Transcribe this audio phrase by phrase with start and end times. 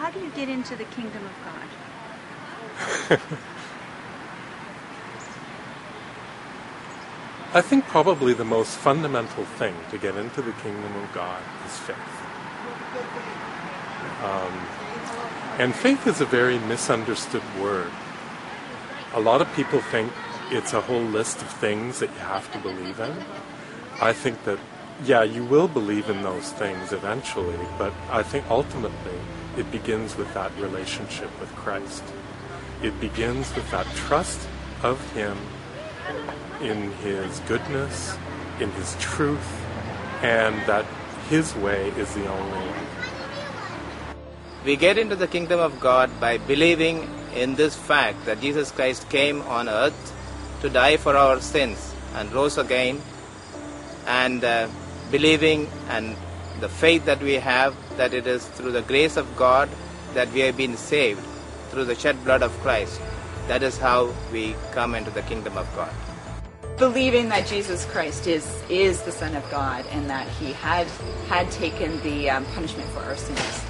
[0.00, 3.20] how do you get into the kingdom of God?
[7.52, 11.76] I think probably the most fundamental thing to get into the kingdom of God is
[11.80, 11.98] faith.
[14.24, 14.66] Um,
[15.58, 17.90] and faith is a very misunderstood word.
[19.12, 20.10] A lot of people think
[20.50, 23.14] it's a whole list of things that you have to believe in.
[24.00, 24.58] I think that,
[25.04, 29.20] yeah, you will believe in those things eventually, but I think ultimately
[29.60, 32.02] it begins with that relationship with Christ.
[32.82, 34.40] It begins with that trust
[34.82, 35.36] of Him
[36.62, 38.16] in His goodness,
[38.58, 39.48] in His truth,
[40.22, 40.86] and that
[41.28, 42.74] His way is the only way.
[44.64, 49.08] We get into the kingdom of God by believing in this fact that Jesus Christ
[49.10, 50.00] came on earth
[50.62, 53.00] to die for our sins and rose again,
[54.06, 54.68] and uh,
[55.10, 56.16] believing and
[56.60, 59.68] the faith that we have that it is through the grace of God
[60.14, 61.24] that we have been saved
[61.70, 63.00] through the shed blood of Christ.
[63.48, 65.92] That is how we come into the kingdom of God.
[66.76, 70.86] Believing that Jesus Christ is is the Son of God and that He had
[71.28, 73.64] had taken the um, punishment for our sins,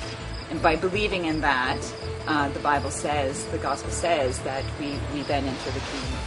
[0.51, 1.81] and by believing in that,
[2.29, 6.20] uh, the Bible says, the Gospel says that we we then enter the kingdom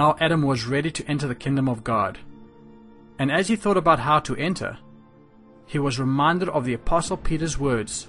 [0.00, 2.16] Now Adam was ready to enter the kingdom of God.
[3.18, 4.78] And as he thought about how to enter,
[5.66, 8.08] he was reminded of the Apostle Peter's words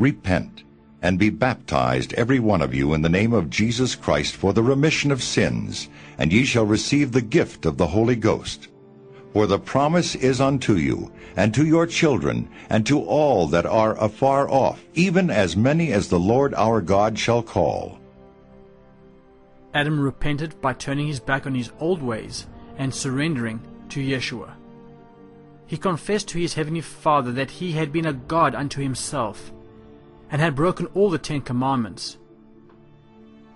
[0.00, 0.64] Repent,
[1.00, 4.64] and be baptized every one of you in the name of Jesus Christ for the
[4.64, 8.66] remission of sins, and ye shall receive the gift of the Holy Ghost.
[9.32, 13.96] For the promise is unto you, and to your children, and to all that are
[14.02, 18.00] afar off, even as many as the Lord our God shall call.
[19.76, 22.46] Adam repented by turning his back on his old ways
[22.78, 23.60] and surrendering
[23.90, 24.54] to Yeshua.
[25.66, 29.52] He confessed to his heavenly Father that he had been a God unto himself
[30.30, 32.16] and had broken all the Ten Commandments.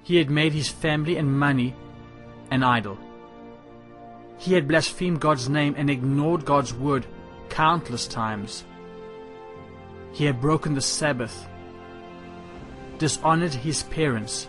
[0.03, 1.75] He had made his family and money
[2.51, 2.99] an idol.
[4.37, 7.07] He had blasphemed God's name and ignored God's word
[7.49, 8.65] countless times.
[10.13, 11.49] He had broken the Sabbath,
[12.99, 14.49] dishonored his parents,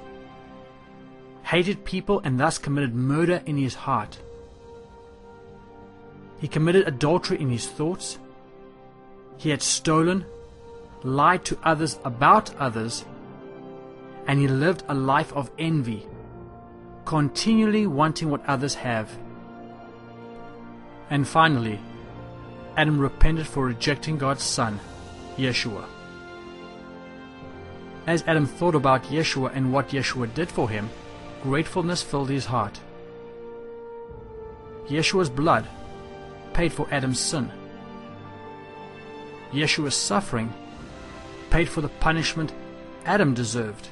[1.52, 4.18] hated people, and thus committed murder in his heart.
[6.40, 8.18] He committed adultery in his thoughts.
[9.38, 10.24] He had stolen,
[11.04, 13.04] lied to others about others,
[14.28, 16.08] and he lived a life of envy,
[17.04, 19.10] continually wanting what others have.
[21.10, 21.82] And finally,
[22.78, 24.80] Adam repented for rejecting God's Son,
[25.36, 25.84] Yeshua.
[28.08, 30.90] As Adam thought about Yeshua and what Yeshua did for him,
[31.44, 32.80] gratefulness filled his heart.
[34.88, 35.68] Yeshua's blood
[36.54, 37.52] paid for Adam's sin.
[39.52, 40.54] Yeshua's suffering
[41.50, 42.54] paid for the punishment
[43.06, 43.90] Adam deserved.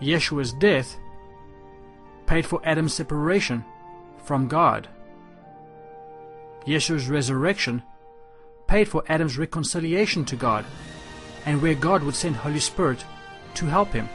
[0.00, 0.96] Yeshua's death
[2.26, 3.64] paid for Adam's separation
[4.24, 4.88] from God.
[6.66, 7.82] Yeshua's resurrection
[8.66, 10.64] paid for Adam's reconciliation to God
[11.46, 13.04] and where God would send Holy Spirit
[13.54, 14.08] to help him.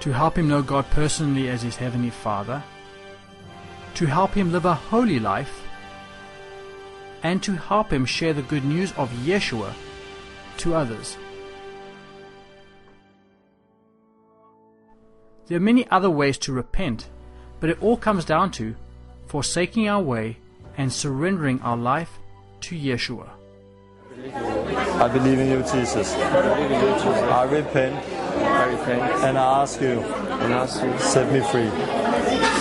[0.00, 2.62] To help him know God personally as his heavenly Father,
[3.94, 5.62] to help him live a holy life,
[7.22, 9.72] and to help him share the good news of Yeshua
[10.58, 11.16] to others.
[15.46, 17.08] There are many other ways to repent,
[17.58, 18.76] but it all comes down to
[19.26, 20.38] forsaking our way
[20.76, 22.18] and surrendering our life
[22.60, 23.28] to Yeshua.
[24.24, 26.14] I believe in you, Jesus.
[26.14, 28.15] I repent
[28.66, 31.70] I repent and I ask you, and ask you set me free.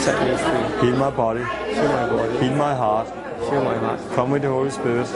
[0.03, 0.87] set me free.
[0.89, 1.43] Heal my body,
[1.73, 3.07] Heal my body, heal my heart.
[3.49, 3.99] heal my heart.
[4.13, 5.07] Come with the Holy Spirit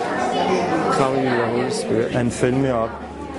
[0.98, 2.90] Come with your Holy Spirit and fill me up.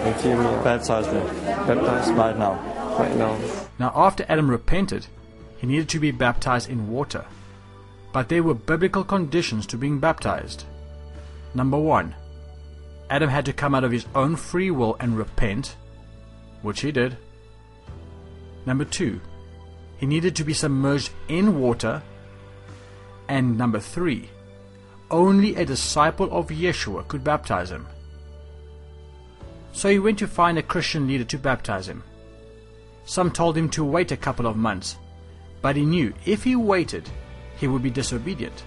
[0.05, 0.64] and fill me up.
[0.64, 1.20] Baptize me
[1.67, 2.52] Baptize me right now.
[2.99, 3.37] right now.
[3.79, 5.06] Now, after Adam repented,
[5.58, 7.25] he needed to be baptized in water.
[8.12, 10.64] But there were biblical conditions to being baptized.
[11.55, 12.14] Number one,
[13.08, 15.76] Adam had to come out of his own free will and repent,
[16.62, 17.17] which he did.
[18.67, 19.21] Number two,
[19.99, 22.03] he needed to be submerged in water.
[23.29, 24.29] And number three,
[25.11, 27.87] only a disciple of Yeshua could baptize him.
[29.73, 32.03] So he went to find a Christian leader to baptize him.
[33.05, 34.97] Some told him to wait a couple of months,
[35.62, 37.09] but he knew if he waited,
[37.57, 38.65] he would be disobedient.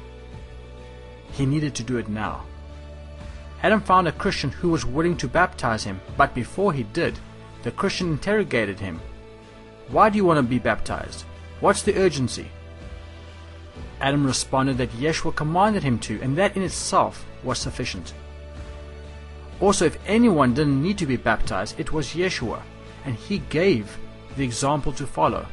[1.32, 2.46] He needed to do it now.
[3.64, 7.18] Adam found a Christian who was willing to baptize him, but before he did,
[7.64, 9.00] the Christian interrogated him.
[9.90, 11.26] Why do you want to be baptized?
[11.60, 12.50] What's the urgency?
[14.02, 18.14] Adam responded that Yeshua commanded him to, and that in itself was sufficient.
[19.62, 22.62] Also, if anyone didn't need to be baptized, it was Yeshua,
[23.06, 23.98] and he gave
[24.36, 25.46] the example to follow.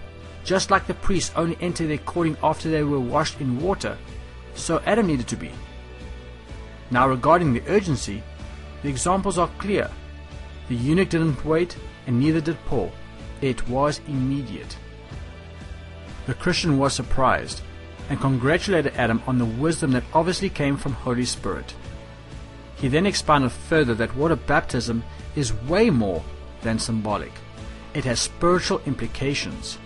[0.43, 3.97] Just like the priests only entered their calling after they were washed in water,
[4.55, 5.50] so Adam needed to be.
[6.91, 8.23] Now, regarding the urgency,
[8.82, 9.88] the examples are clear.
[10.69, 12.91] The eunuch didn't wait, and neither did Paul.
[13.41, 14.77] It was immediate.
[16.27, 17.63] The Christian was surprised
[18.09, 21.75] and congratulated Adam on the wisdom that obviously came from Holy Spirit.
[22.77, 25.05] He then expounded further that water baptism
[25.37, 26.23] is way more
[26.63, 27.33] than symbolic.
[27.95, 29.79] It has spiritual implications.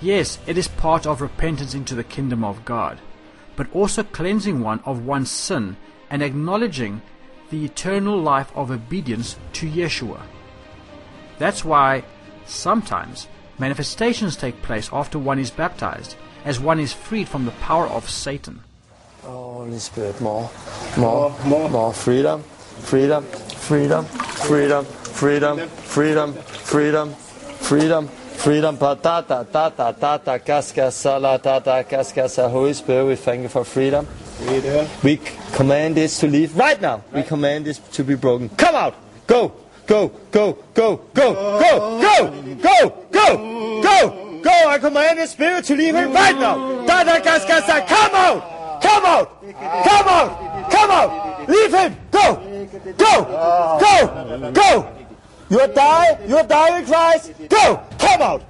[0.00, 2.98] Yes, it is part of repentance into the kingdom of God,
[3.56, 5.76] but also cleansing one of one's sin
[6.10, 7.02] and acknowledging
[7.50, 10.20] the eternal life of obedience to Yeshua.
[11.38, 12.04] That's why
[12.46, 13.28] sometimes
[13.58, 18.08] manifestations take place after one is baptized, as one is freed from the power of
[18.08, 18.62] Satan.
[19.24, 20.50] Oh, Holy Spirit, more,
[20.96, 28.76] more, more, more freedom, freedom, freedom, freedom, freedom, freedom, freedom, freedom, freedom.
[28.76, 32.48] Pa ta ta ta ta ta ta sala ta ta kaska sa.
[32.48, 34.06] Holy Spirit, we thank you for freedom.
[34.42, 34.88] Freedom.
[35.04, 35.20] We
[35.54, 37.04] command this to leave right now.
[37.14, 38.48] We command this to be broken.
[38.48, 38.94] Come out.
[39.28, 39.61] Go.
[39.86, 40.08] Go.
[40.30, 40.58] Go.
[40.74, 40.96] Go.
[41.14, 41.34] Go.
[41.34, 42.00] Go.
[42.00, 42.56] Go.
[42.56, 43.04] Go.
[43.10, 43.82] Go.
[43.82, 44.40] Go.
[44.42, 44.68] Go.
[44.68, 46.84] I command the spirit to leave him right now.
[46.86, 47.84] Da da gas gas da.
[47.86, 48.82] Come out.
[48.82, 49.42] Come out.
[49.42, 50.70] Come out.
[50.70, 51.48] Come out.
[51.48, 51.96] Leave him.
[52.10, 52.34] Go.
[52.96, 53.78] Go.
[53.80, 54.52] Go.
[54.52, 54.98] Go.
[55.50, 56.18] You die.
[56.26, 57.32] You are dying, Christ.
[57.48, 57.82] Go.
[57.98, 58.42] Come out.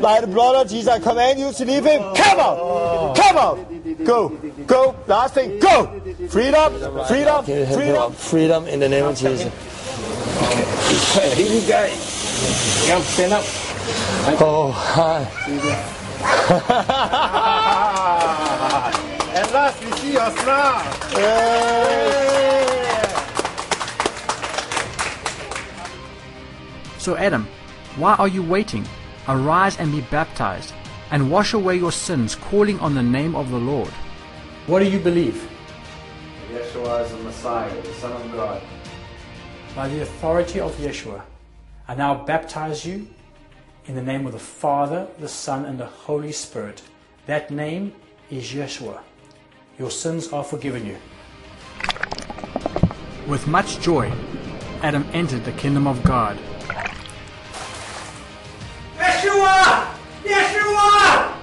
[0.00, 2.00] By the blood of Jesus, I command you to leave him.
[2.14, 3.16] Come out.
[3.16, 4.04] Come out.
[4.04, 4.28] Go.
[4.66, 4.96] Go.
[5.08, 5.58] Last thing.
[5.58, 6.00] Go.
[6.28, 6.72] Freedom.
[7.06, 7.44] Freedom.
[7.44, 8.12] Freedom.
[8.12, 9.50] Freedom in the name of Jesus.
[14.38, 15.22] Oh, hi.
[19.36, 21.86] At last we see your smile.
[26.98, 27.46] So, Adam,
[27.96, 28.84] why are you waiting?
[29.28, 30.74] Arise and be baptized,
[31.10, 33.88] and wash away your sins, calling on the name of the Lord.
[34.66, 35.48] What do you believe?
[36.52, 38.60] Yeshua is the Messiah, the Son of God.
[39.76, 41.20] By the authority of Yeshua,
[41.86, 43.06] I now baptize you
[43.84, 46.80] in the name of the Father, the Son, and the Holy Spirit.
[47.26, 47.92] That name
[48.30, 49.00] is Yeshua.
[49.78, 50.96] Your sins are forgiven you.
[53.26, 54.10] With much joy,
[54.80, 56.38] Adam entered the kingdom of God.
[58.96, 59.92] Yeshua!
[60.24, 61.34] Yeshua!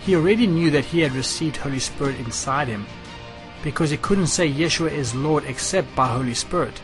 [0.00, 2.86] He already knew that he had received Holy Spirit inside him
[3.62, 6.80] because he couldn't say Yeshua is Lord except by Holy Spirit.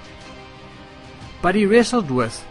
[1.47, 2.45] But he wrestled with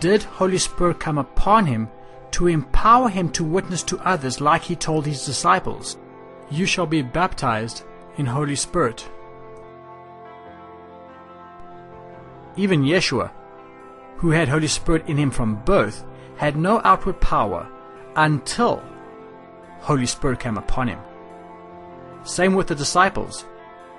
[0.00, 1.90] did Holy Spirit come upon him
[2.30, 5.98] to empower him to witness to others like he told his disciples?
[6.50, 7.84] You shall be baptized
[8.16, 9.06] in Holy Spirit.
[12.56, 13.32] Even Yeshua,
[14.16, 16.02] who had Holy Spirit in him from birth,
[16.38, 17.68] had no outward power
[18.16, 18.82] until
[19.80, 21.00] Holy Spirit came upon him.
[22.22, 23.44] Same with the disciples.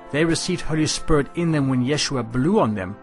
[0.10, 2.98] They received Holy Spirit in them when Yeshua blew on them,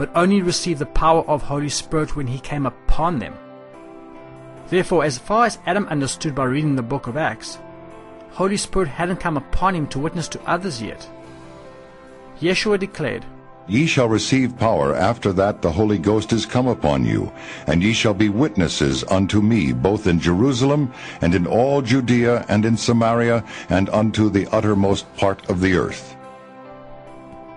[0.00, 3.34] but only received the power of Holy Spirit when he came upon them.
[4.70, 7.58] Therefore, as far as Adam understood by reading the book of Acts,
[8.30, 11.06] Holy Spirit hadn't come upon him to witness to others yet.
[12.40, 13.26] Yeshua declared,
[13.68, 17.30] Ye shall receive power after that the Holy Ghost is come upon you,
[17.66, 22.64] and ye shall be witnesses unto me both in Jerusalem and in all Judea and
[22.64, 26.16] in Samaria and unto the uttermost part of the earth.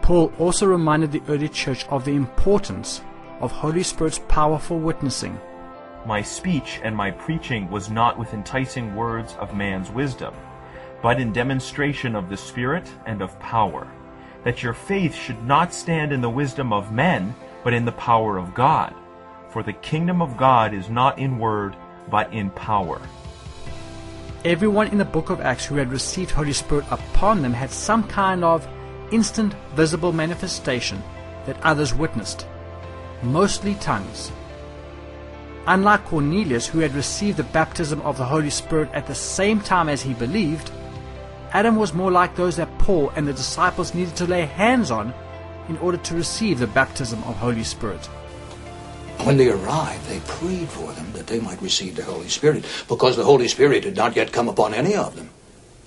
[0.04, 3.02] Paul also reminded the early church of the importance
[3.40, 5.40] of Holy Spirit's powerful witnessing.
[6.06, 10.34] My speech and my preaching was not with enticing words of man's wisdom,
[11.02, 13.88] but in demonstration of the Spirit and of power,
[14.44, 17.34] that your faith should not stand in the wisdom of men,
[17.64, 18.94] but in the power of God.
[19.48, 21.78] For the kingdom of God is not in word,
[22.12, 23.02] but in power.
[24.44, 28.06] Everyone in the book of Acts who had received Holy Spirit upon them had some
[28.06, 28.68] kind of
[29.14, 31.02] instant visible manifestation
[31.46, 32.48] that others witnessed,
[33.22, 34.32] mostly tongues.
[35.68, 39.88] Unlike Cornelius, who had received the baptism of the Holy Spirit at the same time
[39.88, 40.72] as he believed,
[41.54, 45.14] Adam was more like those that Paul and the disciples needed to lay hands on
[45.70, 48.06] in order to receive the baptism of Holy Spirit.
[49.24, 53.16] When they arrived, they prayed for them that they might receive the Holy Spirit, because
[53.16, 55.30] the Holy Spirit had not yet come upon any of them.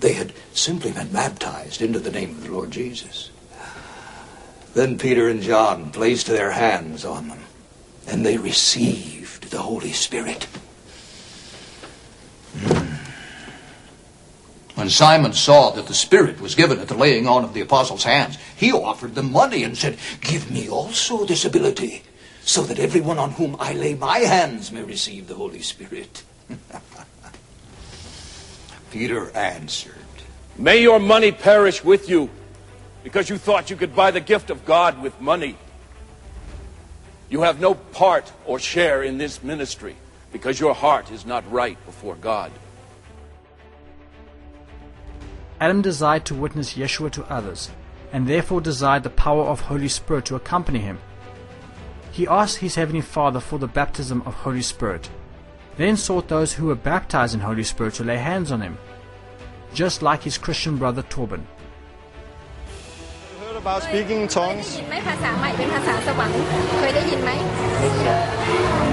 [0.00, 3.30] They had simply been baptized into the name of the Lord Jesus.
[4.74, 7.40] Then Peter and John placed their hands on them,
[8.06, 10.44] and they received the Holy Spirit.
[12.58, 12.96] Hmm.
[14.74, 18.04] When Simon saw that the Spirit was given at the laying on of the apostles'
[18.04, 22.02] hands, he offered them money and said, Give me also this ability,
[22.44, 26.22] so that everyone on whom I lay my hands may receive the Holy Spirit.
[28.90, 29.94] Peter answered,
[30.56, 32.30] May your money perish with you,
[33.02, 35.56] because you thought you could buy the gift of God with money.
[37.28, 39.96] You have no part or share in this ministry,
[40.32, 42.52] because your heart is not right before God.
[45.60, 47.70] Adam desired to witness Yeshua to others,
[48.12, 50.98] and therefore desired the power of Holy Spirit to accompany him.
[52.12, 55.10] He asked his Heavenly Father for the baptism of Holy Spirit,
[55.76, 58.78] then sought those who were baptized in Holy Spirit to lay hands on him,
[59.74, 61.42] just like his Christian brother Torben.
[63.40, 64.76] Heard about speaking in tongues?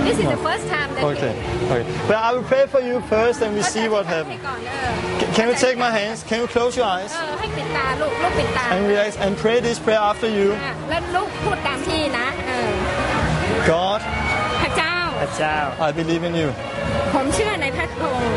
[0.03, 1.31] This is the first time that Okay,
[1.71, 2.07] okay.
[2.07, 4.41] But I will pray for you first and we see what happens.
[5.35, 6.23] Can you take my hands?
[6.23, 7.13] Can you close your eyes?
[7.13, 10.49] And relax and pray this prayer after you.
[13.65, 14.01] God,
[15.79, 16.53] I believe in you.
[17.13, 18.29] ผมเชื่อในพระองค์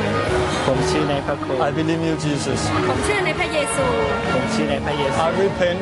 [0.67, 2.61] ผมเชื่อในพระคุณ I believe in you, Jesus.
[2.89, 3.87] ผมเชื่อในพระเยซู
[4.33, 5.81] ผมเชื่อในพระเยซู I repent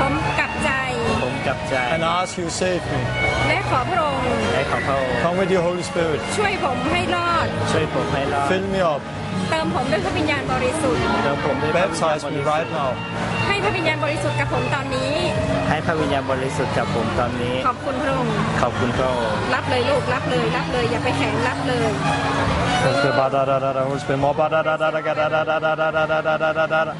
[0.00, 0.70] ผมกลับใจ
[1.22, 3.00] ผมกลับใจ and ask you save me
[3.48, 9.00] และขอพระองค์และขอพระองค์ Come with your Holy Spirit ช่วยผมให้รอด ช่วยผมให้รอด Fill me up
[9.50, 12.90] เติมผมด้วยพระวิญญาณบริสุทธิ์ เติมผมด้วย Baptize me right now
[13.56, 15.12] ให้พระวิญญาณบริสุทธิ์กับผมตอนนี้
[15.68, 18.32] ให้พระวิญญาณบริสุทธิ์กับผมตอนนี้ ขอบคุณพระองค์
[18.62, 21.90] ขอบคุณพระองค์รับเลยลูกรับเลยรับเลยอย่าไปแข็งรับเลย
[23.00, 26.94] เป็นบาดาดาดาดาเป็นมอบาดาดาดาดาดาดาดาดาดาดาดาดาดาดาดา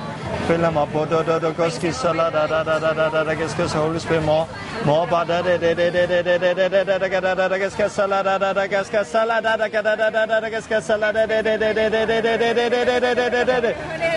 [0.46, 3.25] Fila ma po do do do kos ki sala da da da da da da
[3.25, 4.46] da kes kes holy spirit mo
[4.84, 7.34] mo ba da de de de de de de de de de da da da
[7.34, 10.10] da da kes kes sala da da da kes kes sala da da da da
[10.10, 12.84] da da da kes kes sala da de de de de de de de de
[12.84, 13.75] de de de de de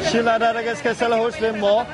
[0.09, 1.85] shila da da kes kes sala holy spirit mo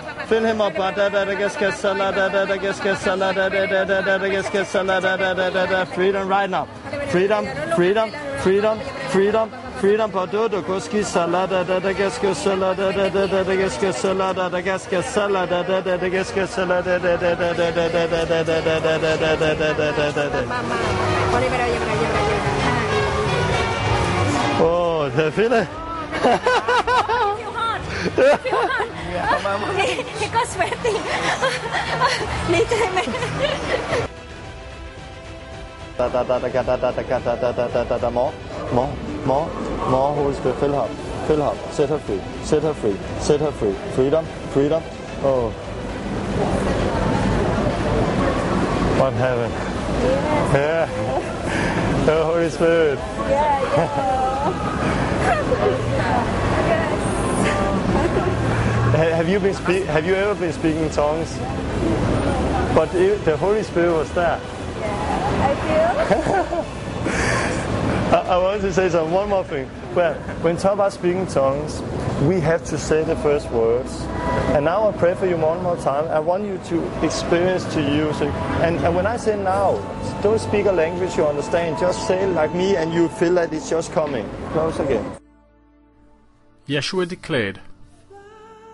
[3.89, 5.85] da da da ges ges sala da da da da da.
[5.85, 6.67] Freedom right now,
[7.11, 8.11] freedom, freedom,
[8.43, 8.79] freedom,
[9.11, 9.49] freedom.
[9.75, 14.61] Freedom Padodo Koski Salada da da Gesko Salada da da da da Gesko Salada da
[14.61, 18.43] Gesko Salada da da da Gesko Salada da da da da da da da da
[18.43, 20.45] da da da da da da da da da da
[24.57, 25.67] Oh, der Fille.
[28.15, 29.23] He got niya.
[29.31, 29.71] Pamama.
[30.19, 30.51] He was.
[32.51, 33.07] Later, man.
[38.11, 38.33] More,
[38.73, 38.91] more,
[39.25, 39.47] more,
[39.89, 40.11] more.
[40.15, 40.55] Who's good?
[40.59, 40.89] Fill up,
[41.27, 41.55] fill up.
[41.71, 43.73] Set her free, set her free, set her free.
[43.95, 44.83] Freedom, freedom.
[45.23, 45.49] Oh.
[48.99, 49.13] What.
[50.53, 50.87] Yeah.
[52.05, 52.99] The Holy Spirit.
[53.29, 53.61] Yeah.
[55.65, 56.41] yeah.
[58.95, 59.83] Have you been speak?
[59.85, 61.37] Have you ever been speaking in tongues?
[62.73, 64.39] But it, the Holy Spirit was there.
[64.41, 65.53] I,
[66.71, 66.85] do.
[68.15, 69.69] I want to say some, one more thing.
[69.93, 71.81] Well, when talk about speaking tongues,
[72.21, 74.01] we have to say the first words.
[74.55, 76.07] And now I pray for you one more time.
[76.07, 78.33] I want you to experience to use it.
[78.63, 79.75] And, and when I say now,
[80.23, 81.77] don't speak a language you understand.
[81.79, 84.29] Just say it like me, and you feel that it's just coming.
[84.51, 85.05] Close again.
[86.67, 87.59] Yeshua declared,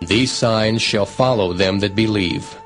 [0.06, 2.56] These signs shall follow them that believe.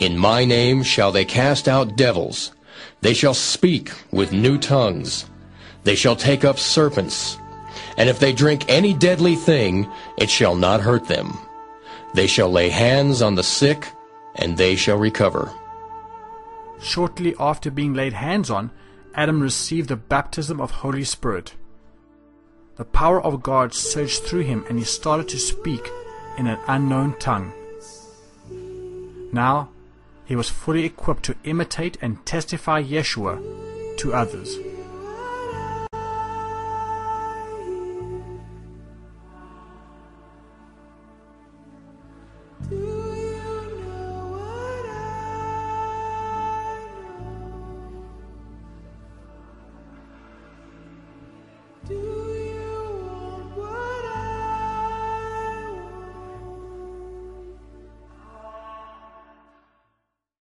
[0.00, 2.52] In my name shall they cast out devils.
[3.00, 5.26] They shall speak with new tongues.
[5.84, 7.38] They shall take up serpents.
[7.96, 11.38] And if they drink any deadly thing, it shall not hurt them.
[12.14, 13.88] They shall lay hands on the sick,
[14.36, 15.52] and they shall recover.
[16.80, 18.70] Shortly after being laid hands on,
[19.14, 21.54] Adam received the baptism of Holy Spirit.
[22.76, 25.88] The power of God surged through him and he started to speak
[26.38, 27.52] in an unknown tongue.
[29.32, 29.68] Now,
[30.24, 33.38] he was fully equipped to imitate and testify Yeshua
[33.98, 34.56] to others.